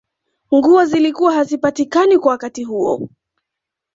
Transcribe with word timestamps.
nguo 0.53 0.85
zilikuwa 0.85 1.33
hazipatikani 1.33 2.19
kwa 2.19 2.31
wakati 2.31 2.63
huo 2.63 3.09